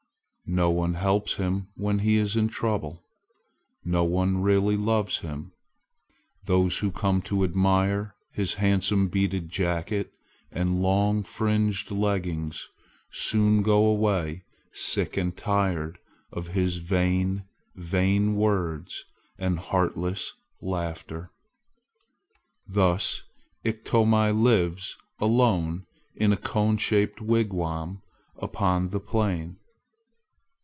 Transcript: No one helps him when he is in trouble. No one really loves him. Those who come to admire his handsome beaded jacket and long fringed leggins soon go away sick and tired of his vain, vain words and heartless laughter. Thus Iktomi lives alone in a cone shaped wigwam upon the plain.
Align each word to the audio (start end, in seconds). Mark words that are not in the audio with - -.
No 0.53 0.69
one 0.69 0.95
helps 0.95 1.35
him 1.35 1.69
when 1.75 1.99
he 1.99 2.17
is 2.17 2.35
in 2.35 2.49
trouble. 2.49 3.01
No 3.85 4.03
one 4.03 4.41
really 4.41 4.75
loves 4.75 5.19
him. 5.19 5.53
Those 6.43 6.79
who 6.79 6.91
come 6.91 7.21
to 7.21 7.45
admire 7.45 8.15
his 8.33 8.55
handsome 8.55 9.07
beaded 9.07 9.47
jacket 9.47 10.11
and 10.51 10.81
long 10.81 11.23
fringed 11.23 11.89
leggins 11.89 12.67
soon 13.13 13.61
go 13.61 13.85
away 13.85 14.43
sick 14.73 15.15
and 15.15 15.37
tired 15.37 15.99
of 16.33 16.49
his 16.49 16.79
vain, 16.79 17.45
vain 17.75 18.35
words 18.35 19.05
and 19.37 19.57
heartless 19.57 20.33
laughter. 20.61 21.31
Thus 22.67 23.23
Iktomi 23.63 24.33
lives 24.33 24.97
alone 25.17 25.85
in 26.13 26.33
a 26.33 26.37
cone 26.37 26.75
shaped 26.75 27.21
wigwam 27.21 28.01
upon 28.37 28.89
the 28.89 28.99
plain. 28.99 29.55